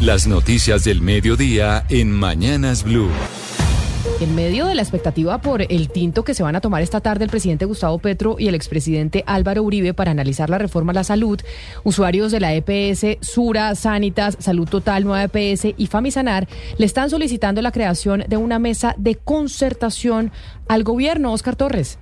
[0.00, 3.10] Las noticias del mediodía en Mañanas Blue.
[4.18, 7.24] En medio de la expectativa por el tinto que se van a tomar esta tarde
[7.24, 11.04] el presidente Gustavo Petro y el expresidente Álvaro Uribe para analizar la reforma a la
[11.04, 11.38] salud,
[11.84, 17.60] usuarios de la EPS, Sura, Sanitas, Salud Total, Nueva EPS y Famisanar le están solicitando
[17.60, 20.32] la creación de una mesa de concertación
[20.66, 21.30] al gobierno.
[21.34, 21.98] Oscar Torres.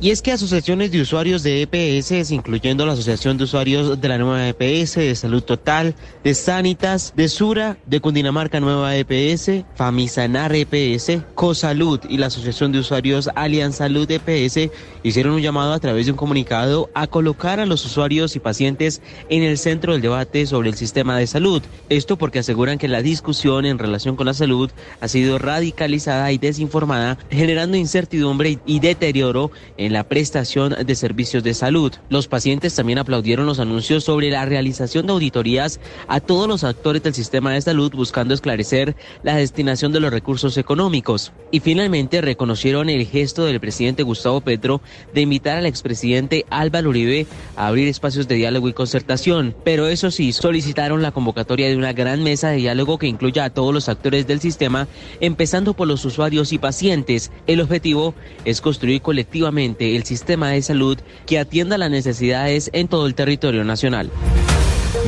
[0.00, 4.16] Y es que asociaciones de usuarios de EPS, incluyendo la Asociación de Usuarios de la
[4.16, 11.24] Nueva EPS, de Salud Total, de Sanitas, de Sura, de Cundinamarca Nueva EPS, Famisanar EPS,
[11.34, 14.70] Cosalud y la Asociación de Usuarios Alianza Salud EPS
[15.02, 19.02] hicieron un llamado a través de un comunicado a colocar a los usuarios y pacientes
[19.28, 21.60] en el centro del debate sobre el sistema de salud.
[21.88, 26.38] Esto porque aseguran que la discusión en relación con la salud ha sido radicalizada y
[26.38, 31.92] desinformada, generando incertidumbre y deterioro en la prestación de servicios de salud.
[32.08, 37.02] Los pacientes también aplaudieron los anuncios sobre la realización de auditorías a todos los actores
[37.02, 41.32] del sistema de salud buscando esclarecer la destinación de los recursos económicos.
[41.50, 44.80] Y finalmente reconocieron el gesto del presidente Gustavo Petro
[45.14, 49.54] de invitar al expresidente Álvaro Uribe a abrir espacios de diálogo y concertación.
[49.64, 53.50] Pero eso sí, solicitaron la convocatoria de una gran mesa de diálogo que incluya a
[53.50, 54.88] todos los actores del sistema,
[55.20, 57.30] empezando por los usuarios y pacientes.
[57.46, 63.06] El objetivo es construir colectivamente el sistema de salud que atienda las necesidades en todo
[63.06, 64.10] el territorio nacional.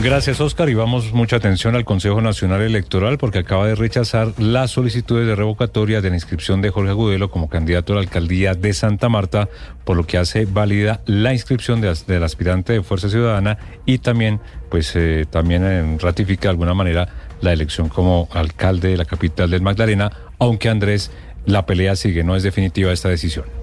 [0.03, 0.71] Gracias, Oscar.
[0.71, 5.35] Y vamos mucha atención al Consejo Nacional Electoral porque acaba de rechazar las solicitudes de
[5.35, 9.51] revocatoria de la inscripción de Jorge Agudelo como candidato a la alcaldía de Santa Marta,
[9.85, 14.41] por lo que hace válida la inscripción de, del aspirante de Fuerza Ciudadana y también,
[14.71, 17.09] pues, eh, también eh, ratifica de alguna manera
[17.43, 21.11] la elección como alcalde de la capital del Magdalena, aunque Andrés,
[21.45, 23.60] la pelea sigue, no es definitiva esta decisión.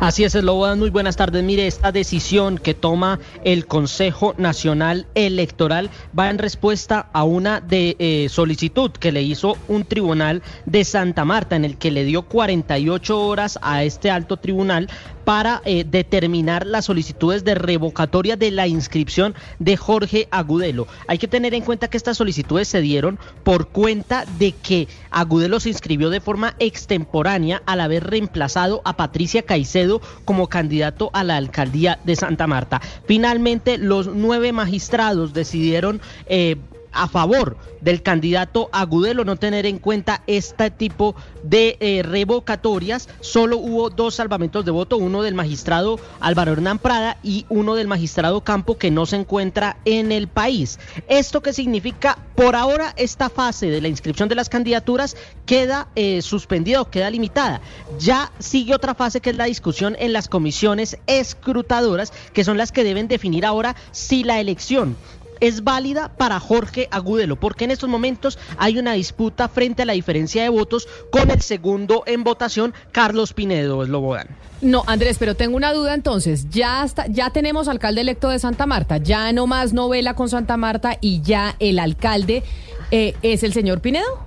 [0.00, 1.42] Así es, Slobodan, muy buenas tardes.
[1.42, 7.96] Mire, esta decisión que toma el Consejo Nacional Electoral va en respuesta a una de,
[7.98, 12.22] eh, solicitud que le hizo un tribunal de Santa Marta, en el que le dio
[12.22, 14.88] 48 horas a este alto tribunal
[15.24, 20.86] para eh, determinar las solicitudes de revocatoria de la inscripción de Jorge Agudelo.
[21.06, 25.60] Hay que tener en cuenta que estas solicitudes se dieron por cuenta de que Agudelo
[25.60, 31.36] se inscribió de forma extemporánea al haber reemplazado a Patricia Caicedo como candidato a la
[31.36, 32.80] alcaldía de Santa Marta.
[33.06, 36.56] Finalmente, los nueve magistrados decidieron eh,
[36.94, 43.08] a favor del candidato Agudelo no tener en cuenta este tipo de eh, revocatorias.
[43.20, 47.86] Solo hubo dos salvamentos de voto, uno del magistrado Álvaro Hernán Prada y uno del
[47.86, 50.78] magistrado Campo que no se encuentra en el país.
[51.08, 52.18] ¿Esto qué significa?
[52.34, 55.16] Por ahora esta fase de la inscripción de las candidaturas
[55.46, 57.60] queda eh, suspendida o queda limitada.
[57.98, 62.72] Ya sigue otra fase que es la discusión en las comisiones escrutadoras, que son las
[62.72, 64.96] que deben definir ahora si la elección
[65.40, 69.92] es válida para Jorge Agudelo, porque en estos momentos hay una disputa frente a la
[69.92, 74.28] diferencia de votos con el segundo en votación, Carlos Pinedo Eslobodan.
[74.60, 76.48] No, Andrés, pero tengo una duda entonces.
[76.50, 80.96] Ya ya tenemos alcalde electo de Santa Marta, ya no más novela con Santa Marta
[81.00, 82.42] y ya el alcalde
[82.90, 84.24] eh, es el señor Pinedo.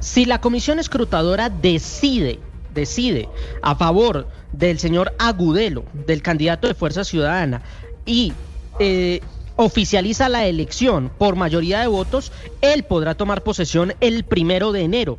[0.00, 2.40] Si la comisión escrutadora decide,
[2.74, 3.28] decide
[3.62, 7.62] a favor del señor Agudelo, del candidato de Fuerza Ciudadana,
[8.04, 8.32] y
[8.78, 9.20] eh,
[9.56, 15.18] oficializa la elección por mayoría de votos, él podrá tomar posesión el primero de enero.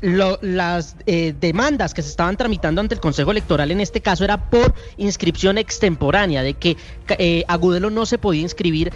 [0.00, 4.48] Las eh, demandas que se estaban tramitando ante el Consejo Electoral en este caso era
[4.48, 6.76] por inscripción extemporánea, de que
[7.18, 8.92] eh, Agudelo no se podía inscribir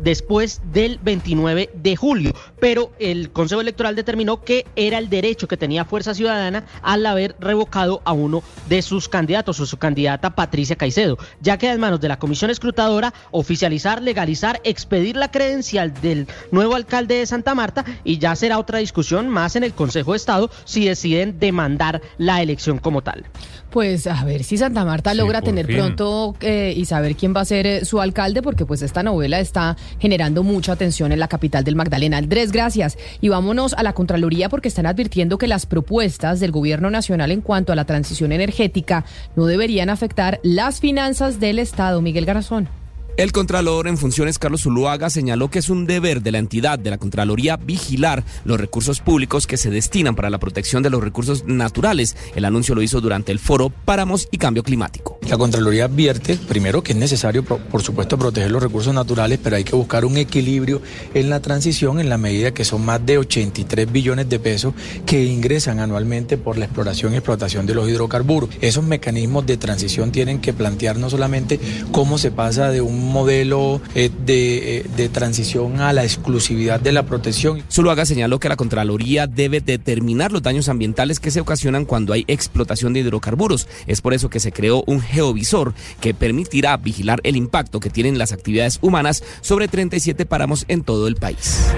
[0.00, 5.56] después del 29 de julio, pero el Consejo Electoral determinó que era el derecho que
[5.56, 10.76] tenía Fuerza Ciudadana al haber revocado a uno de sus candidatos o su candidata Patricia
[10.76, 11.16] Caicedo.
[11.40, 16.74] Ya queda en manos de la Comisión Escrutadora oficializar, legalizar, expedir la credencial del nuevo
[16.74, 20.50] alcalde de Santa Marta y ya será otra discusión más en el Consejo de Estado
[20.64, 23.24] si deciden demandar la elección como tal.
[23.72, 27.46] Pues a ver si Santa Marta logra tener pronto eh, y saber quién va a
[27.46, 31.64] ser eh, su alcalde, porque pues esta novela está generando mucha atención en la capital
[31.64, 32.18] del Magdalena.
[32.18, 32.98] Andrés, gracias.
[33.22, 37.40] Y vámonos a la Contraloría porque están advirtiendo que las propuestas del gobierno nacional en
[37.40, 42.02] cuanto a la transición energética no deberían afectar las finanzas del Estado.
[42.02, 42.81] Miguel Garazón.
[43.18, 46.88] El Contralor en funciones Carlos Zuluaga señaló que es un deber de la entidad de
[46.88, 51.44] la Contraloría vigilar los recursos públicos que se destinan para la protección de los recursos
[51.44, 52.16] naturales.
[52.34, 55.18] El anuncio lo hizo durante el foro Páramos y Cambio Climático.
[55.28, 59.64] La Contraloría advierte, primero, que es necesario, por supuesto, proteger los recursos naturales, pero hay
[59.64, 60.80] que buscar un equilibrio
[61.12, 64.72] en la transición en la medida que son más de 83 billones de pesos
[65.04, 68.48] que ingresan anualmente por la exploración y explotación de los hidrocarburos.
[68.62, 71.60] Esos mecanismos de transición tienen que plantear no solamente
[71.92, 76.92] cómo se pasa de un modelo eh, de, eh, de, transición a la exclusividad de
[76.92, 77.62] la protección.
[77.70, 82.24] Zuluaga señaló que la Contraloría debe determinar los daños ambientales que se ocasionan cuando hay
[82.28, 83.68] explotación de hidrocarburos.
[83.86, 88.18] Es por eso que se creó un geovisor que permitirá vigilar el impacto que tienen
[88.18, 91.72] las actividades humanas sobre 37 páramos en todo el país.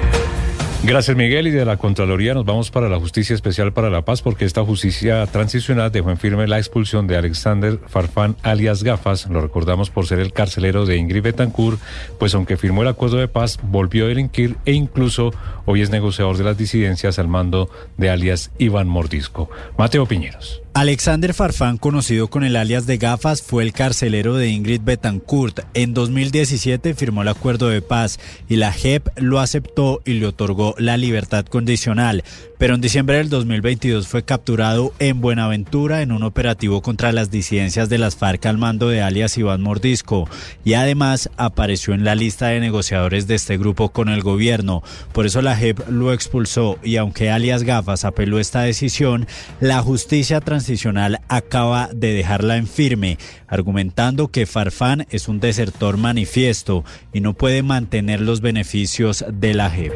[0.87, 4.21] Gracias Miguel y de la Contraloría nos vamos para la Justicia Especial para la Paz
[4.21, 9.41] porque esta justicia transicional dejó en firme la expulsión de Alexander Farfán alias Gafas, lo
[9.41, 11.81] recordamos por ser el carcelero de Ingrid Betancourt,
[12.19, 15.33] pues aunque firmó el acuerdo de paz volvió a delinquir e incluso
[15.65, 19.49] hoy es negociador de las disidencias al mando de alias Iván Mordisco.
[19.79, 20.64] Mateo Piñeros.
[20.77, 25.61] Alexander Farfán, conocido con el alias de Gafas, fue el carcelero de Ingrid Betancourt.
[25.73, 28.19] En 2017 firmó el acuerdo de paz
[28.49, 32.25] y la JEP lo aceptó y le otorgó la libertad condicional.
[32.65, 37.91] Pero en diciembre del 2022 fue capturado en Buenaventura en un operativo contra las disidencias
[37.91, 40.27] de las FARC al mando de alias Iván Mordisco
[40.65, 44.83] y además apareció en la lista de negociadores de este grupo con el gobierno.
[45.13, 49.27] Por eso la JEP lo expulsó y aunque alias Gafas apeló esta decisión,
[49.61, 56.83] la justicia transicional acaba de dejarla en firme, argumentando que Farfán es un desertor manifiesto
[57.13, 59.93] y no puede mantener los beneficios de la JEP.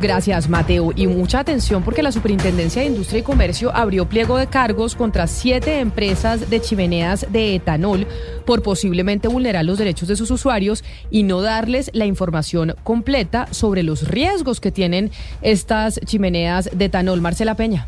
[0.00, 0.92] Gracias, Mateo.
[0.96, 5.26] Y mucha atención porque la Superintendencia de Industria y Comercio abrió pliego de cargos contra
[5.26, 8.06] siete empresas de chimeneas de etanol
[8.46, 13.82] por posiblemente vulnerar los derechos de sus usuarios y no darles la información completa sobre
[13.82, 15.10] los riesgos que tienen
[15.42, 17.20] estas chimeneas de etanol.
[17.20, 17.86] Marcela Peña.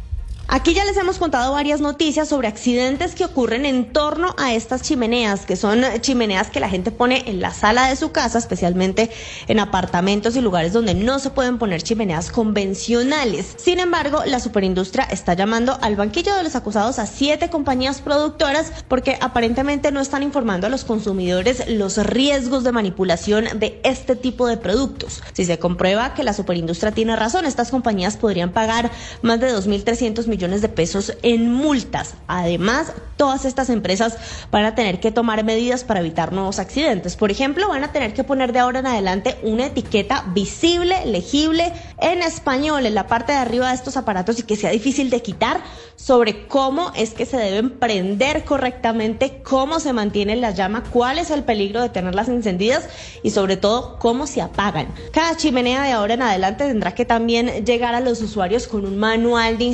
[0.54, 4.82] Aquí ya les hemos contado varias noticias sobre accidentes que ocurren en torno a estas
[4.82, 9.10] chimeneas, que son chimeneas que la gente pone en la sala de su casa, especialmente
[9.49, 13.54] en apartamentos y lugares donde no se pueden poner chimeneas convencionales.
[13.56, 18.75] Sin embargo, la superindustria está llamando al banquillo de los acusados a siete compañías productoras
[18.88, 24.46] porque aparentemente no están informando a los consumidores los riesgos de manipulación de este tipo
[24.46, 25.22] de productos.
[25.32, 28.90] Si se comprueba que la superindustria tiene razón, estas compañías podrían pagar
[29.22, 32.15] más de 2.300 millones de pesos en multas.
[32.27, 34.17] Además, todas estas empresas
[34.50, 37.15] van a tener que tomar medidas para evitar nuevos accidentes.
[37.15, 41.73] Por ejemplo, van a tener que poner de ahora en adelante una etiqueta visible, legible,
[42.00, 45.23] en español en la parte de arriba de estos aparatos y que sea difícil de
[45.23, 45.61] quitar
[45.94, 51.31] sobre cómo es que se deben prender correctamente, cómo se mantiene la llama, cuál es
[51.31, 52.88] el peligro de tenerlas encendidas
[53.23, 54.88] y sobre todo cómo se apagan.
[55.12, 58.99] Cada chimenea de ahora en adelante tendrá que también llegar a los usuarios con un
[58.99, 59.65] manual de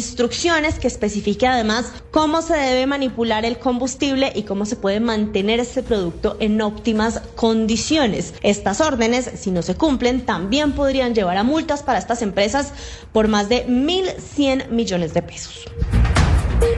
[0.80, 5.82] que especifique además cómo se debe manipular el combustible y cómo se puede mantener este
[5.82, 8.32] producto en óptimas condiciones.
[8.42, 12.72] Estas órdenes, si no se cumplen, también podrían llevar a multas para estas empresas
[13.12, 15.64] por más de 1.100 millones de pesos.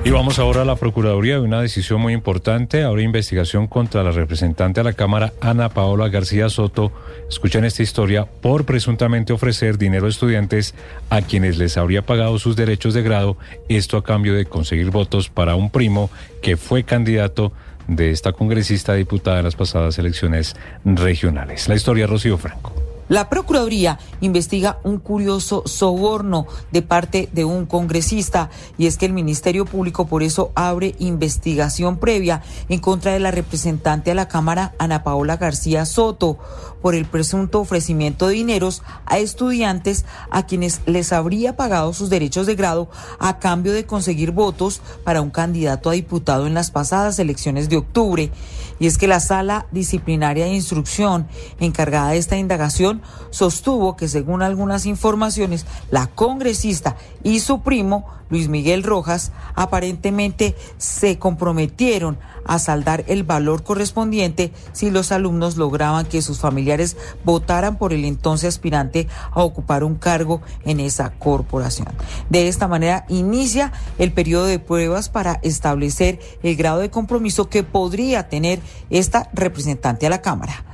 [0.02, 2.82] Y vamos ahora a la Procuraduría de una decisión muy importante.
[2.82, 6.90] Ahora investigación contra la representante a la Cámara, Ana Paola García Soto.
[7.28, 10.74] Escuchan esta historia por presuntamente ofrecer dinero a estudiantes
[11.10, 13.36] a quienes les habría pagado sus derechos de grado.
[13.68, 17.52] Esto a cambio de conseguir votos para un primo que fue candidato
[17.86, 21.68] de esta congresista diputada en las pasadas elecciones regionales.
[21.68, 22.89] La historia, Rocío Franco.
[23.10, 29.12] La Procuraduría investiga un curioso soborno de parte de un congresista y es que el
[29.12, 34.74] Ministerio Público por eso abre investigación previa en contra de la representante a la Cámara,
[34.78, 36.38] Ana Paola García Soto,
[36.82, 42.46] por el presunto ofrecimiento de dineros a estudiantes a quienes les habría pagado sus derechos
[42.46, 47.18] de grado a cambio de conseguir votos para un candidato a diputado en las pasadas
[47.18, 48.30] elecciones de octubre.
[48.78, 51.26] Y es que la sala disciplinaria de instrucción
[51.58, 52.99] encargada de esta indagación
[53.30, 61.18] sostuvo que según algunas informaciones, la congresista y su primo, Luis Miguel Rojas, aparentemente se
[61.18, 67.92] comprometieron a saldar el valor correspondiente si los alumnos lograban que sus familiares votaran por
[67.92, 71.88] el entonces aspirante a ocupar un cargo en esa corporación.
[72.28, 77.62] De esta manera inicia el periodo de pruebas para establecer el grado de compromiso que
[77.62, 78.60] podría tener
[78.90, 80.64] esta representante a la Cámara.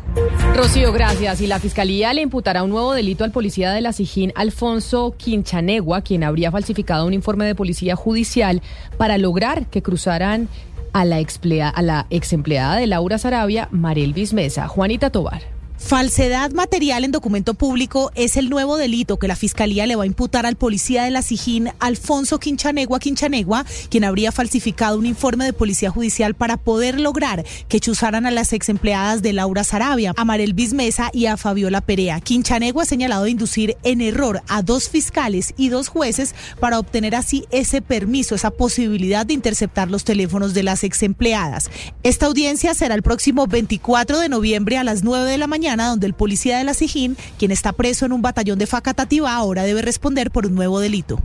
[0.54, 1.40] Rocío, gracias.
[1.42, 6.00] Y la Fiscalía le imputará un nuevo delito al policía de la Sijín, Alfonso Quinchanegua,
[6.00, 8.62] quien habría falsificado un informe de policía judicial
[8.98, 10.48] para lograr que cruzaran
[10.92, 14.66] a la, ex empleada de Laura Sarabia, Marelvis Mesa.
[14.66, 15.55] Juanita Tobar.
[15.78, 20.06] Falsedad material en documento público es el nuevo delito que la Fiscalía le va a
[20.06, 25.52] imputar al policía de la Sijín, Alfonso Quinchanegua Quinchanegua, quien habría falsificado un informe de
[25.52, 30.24] Policía Judicial para poder lograr que chuzaran a las ex empleadas de Laura Sarabia, a
[30.24, 32.20] Marel Bismesa y a Fabiola Perea.
[32.20, 37.44] Quinchanegua ha señalado inducir en error a dos fiscales y dos jueces para obtener así
[37.50, 41.70] ese permiso, esa posibilidad de interceptar los teléfonos de las ex empleadas.
[42.02, 46.06] Esta audiencia será el próximo 24 de noviembre a las 9 de la mañana donde
[46.06, 49.82] el policía de la Sijín, quien está preso en un batallón de Facatativa, ahora debe
[49.82, 51.20] responder por un nuevo delito.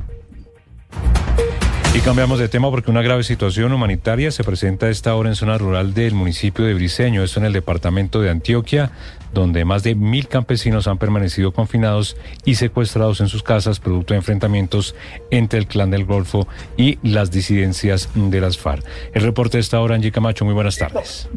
[1.93, 5.35] Y cambiamos de tema porque una grave situación humanitaria se presenta a esta hora en
[5.35, 8.93] zona rural del municipio de Briceño, esto en el departamento de Antioquia
[9.33, 14.19] donde más de mil campesinos han permanecido confinados y secuestrados en sus casas producto de
[14.19, 14.95] enfrentamientos
[15.29, 18.83] entre el clan del Golfo y las disidencias de las FARC.
[19.13, 21.29] El reporte de esta hora, Angie Camacho, muy buenas tardes.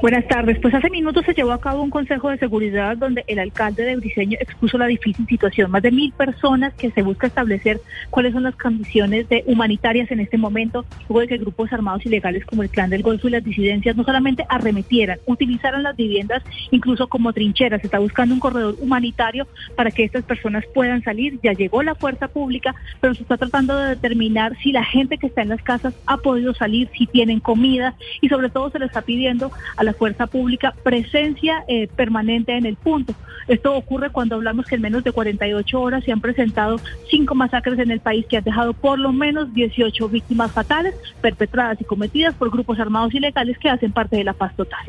[0.00, 0.58] Buenas tardes.
[0.60, 3.96] Pues hace minutos se llevó a cabo un consejo de seguridad donde el alcalde de
[3.96, 5.70] Briceño expuso la difícil situación.
[5.70, 9.44] Más de mil personas que se busca establecer cuáles son las condiciones de
[9.96, 13.30] en este momento, luego de que grupos armados ilegales como el clan del Golfo y
[13.30, 18.40] las disidencias no solamente arremetieran, utilizaran las viviendas incluso como trincheras, se está buscando un
[18.40, 21.38] corredor humanitario para que estas personas puedan salir.
[21.42, 25.28] Ya llegó la fuerza pública, pero se está tratando de determinar si la gente que
[25.28, 28.86] está en las casas ha podido salir, si tienen comida y sobre todo se le
[28.86, 33.14] está pidiendo a la fuerza pública presencia eh, permanente en el punto.
[33.48, 37.78] Esto ocurre cuando hablamos que en menos de 48 horas se han presentado cinco masacres
[37.78, 42.34] en el país que han dejado por lo menos 18 víctimas fatales perpetradas y cometidas
[42.34, 44.84] por grupos armados ilegales que hacen parte de la paz total.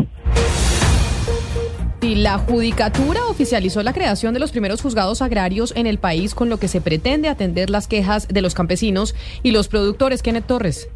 [2.02, 6.48] Y la Judicatura oficializó la creación de los primeros juzgados agrarios en el país, con
[6.48, 10.22] lo que se pretende atender las quejas de los campesinos y los productores.
[10.22, 10.90] Kenneth Torres.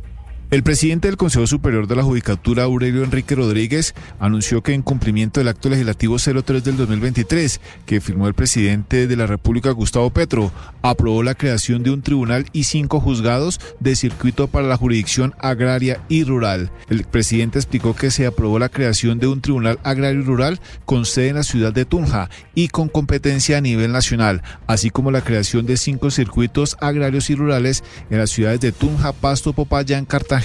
[0.52, 5.40] El presidente del Consejo Superior de la Judicatura, Aurelio Enrique Rodríguez, anunció que en cumplimiento
[5.40, 10.52] del acto legislativo 03 del 2023, que firmó el presidente de la República, Gustavo Petro,
[10.82, 16.02] aprobó la creación de un tribunal y cinco juzgados de circuito para la jurisdicción agraria
[16.10, 16.70] y rural.
[16.90, 21.06] El presidente explicó que se aprobó la creación de un tribunal agrario y rural con
[21.06, 25.22] sede en la ciudad de Tunja y con competencia a nivel nacional, así como la
[25.22, 30.41] creación de cinco circuitos agrarios y rurales en las ciudades de Tunja, Pasto, Popayán, Cartagena,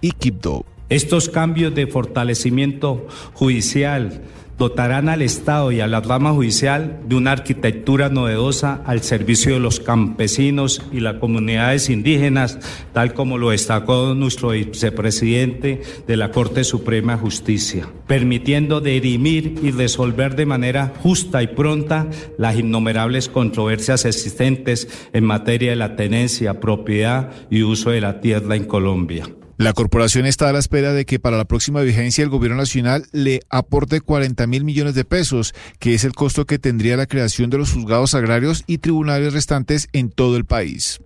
[0.00, 0.12] y
[0.88, 4.22] Estos cambios de fortalecimiento judicial
[4.60, 9.58] dotarán al Estado y a la rama judicial de una arquitectura novedosa al servicio de
[9.58, 12.58] los campesinos y las comunidades indígenas,
[12.92, 19.70] tal como lo destacó nuestro vicepresidente de la Corte Suprema de Justicia, permitiendo dirimir y
[19.70, 26.60] resolver de manera justa y pronta las innumerables controversias existentes en materia de la tenencia,
[26.60, 29.24] propiedad y uso de la tierra en Colombia.
[29.60, 33.04] La corporación está a la espera de que para la próxima vigencia el gobierno nacional
[33.12, 37.50] le aporte 40 mil millones de pesos, que es el costo que tendría la creación
[37.50, 41.02] de los juzgados agrarios y tribunales restantes en todo el país.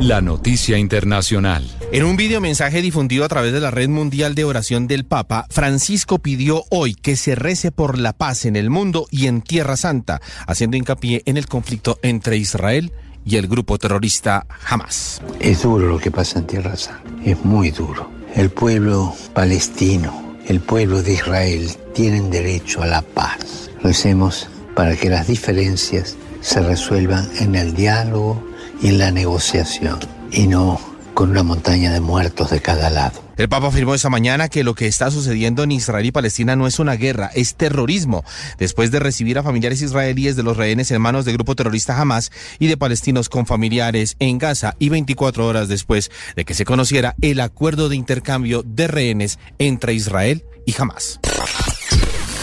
[0.00, 1.64] La noticia internacional.
[1.92, 5.46] En un video mensaje difundido a través de la Red Mundial de Oración del Papa,
[5.48, 9.76] Francisco pidió hoy que se rece por la paz en el mundo y en Tierra
[9.76, 15.20] Santa, haciendo hincapié en el conflicto entre Israel y y el grupo terrorista Hamas.
[15.38, 18.10] Es duro lo que pasa en Tierra Santa, es muy duro.
[18.34, 23.70] El pueblo palestino, el pueblo de Israel tienen derecho a la paz.
[23.82, 28.42] Recemos para que las diferencias se resuelvan en el diálogo
[28.82, 29.98] y en la negociación
[30.30, 33.22] y no con una montaña de muertos de cada lado.
[33.36, 36.66] El Papa afirmó esta mañana que lo que está sucediendo en Israel y Palestina no
[36.66, 38.22] es una guerra, es terrorismo,
[38.58, 42.30] después de recibir a familiares israelíes de los rehenes en manos del grupo terrorista Hamas
[42.58, 47.14] y de palestinos con familiares en Gaza y 24 horas después de que se conociera
[47.22, 51.18] el acuerdo de intercambio de rehenes entre Israel y Hamas.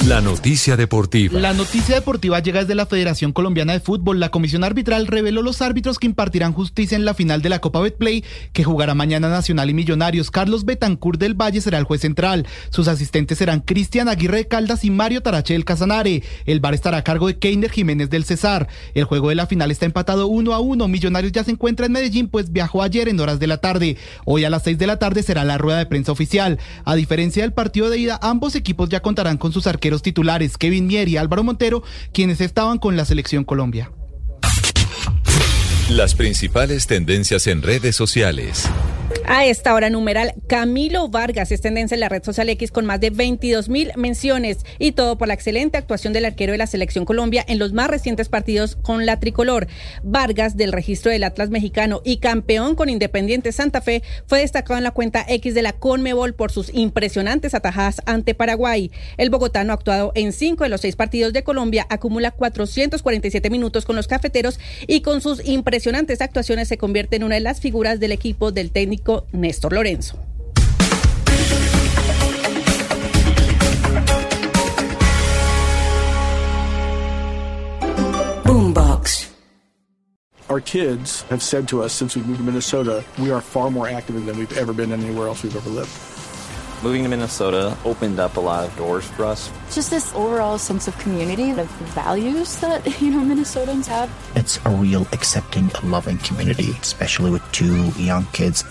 [0.07, 1.37] La noticia deportiva.
[1.37, 4.21] La noticia deportiva llega desde la Federación Colombiana de Fútbol.
[4.21, 7.81] La comisión arbitral reveló los árbitros que impartirán justicia en la final de la Copa
[7.81, 8.23] Betplay,
[8.53, 10.31] que jugará mañana Nacional y Millonarios.
[10.31, 12.47] Carlos Betancourt del Valle será el juez central.
[12.69, 16.23] Sus asistentes serán Cristian Aguirre de Caldas y Mario Tarache del Casanare.
[16.45, 18.69] El bar estará a cargo de Keiner Jiménez del Cesar.
[18.93, 20.87] El juego de la final está empatado uno a uno.
[20.87, 23.97] Millonarios ya se encuentra en Medellín, pues viajó ayer en horas de la tarde.
[24.23, 26.59] Hoy a las seis de la tarde será la rueda de prensa oficial.
[26.85, 30.87] A diferencia del partido de ida, ambos equipos ya contarán con sus arqueros titulares Kevin
[30.87, 33.91] Mier y Álvaro Montero, quienes estaban con la selección Colombia.
[35.89, 38.67] Las principales tendencias en redes sociales.
[39.25, 42.99] A esta hora numeral, Camilo Vargas es tendencia en la red social X con más
[42.99, 47.05] de 22 mil menciones y todo por la excelente actuación del arquero de la selección
[47.05, 49.67] Colombia en los más recientes partidos con la tricolor.
[50.03, 54.83] Vargas, del registro del Atlas mexicano y campeón con Independiente Santa Fe, fue destacado en
[54.83, 58.91] la cuenta X de la Conmebol por sus impresionantes atajadas ante Paraguay.
[59.17, 63.95] El bogotano, actuado en cinco de los seis partidos de Colombia, acumula 447 minutos con
[63.95, 68.11] los cafeteros y con sus impresionantes actuaciones se convierte en una de las figuras del
[68.11, 68.96] equipo del técnico
[69.33, 70.17] Néstor Lorenzo.
[78.43, 79.31] Boombox.
[80.49, 83.87] Our kids have said to us since we moved to Minnesota, we are far more
[83.87, 85.91] active than we've ever been anywhere else we've ever lived.
[86.83, 89.51] Moving to Minnesota opened up a lot of doors for us.
[89.73, 94.11] Just this overall sense of community, the values that, you know, Minnesotans have.
[94.35, 98.63] It's a real accepting, loving community, especially with two young kids.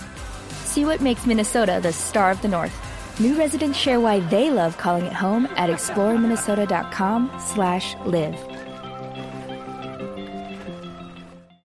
[0.67, 2.75] See what makes Minnesota the star of the North.
[3.19, 8.66] New residents share why they love calling it home at exploreminnesota.com/live.